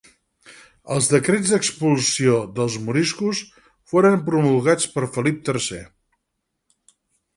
Els 0.95 1.09
decrets 1.15 1.51
expulsió 1.57 2.39
dels 2.59 2.77
moriscos 2.87 3.43
foren 3.93 4.21
promulgats 4.31 4.89
per 4.97 5.05
Felip 5.19 5.49
tercer 5.51 5.83